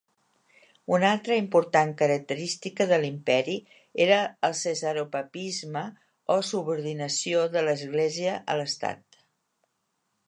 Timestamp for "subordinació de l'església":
6.51-8.41